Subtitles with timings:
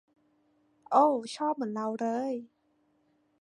[0.91, 2.31] โอว ชอบเหมือนเราเลย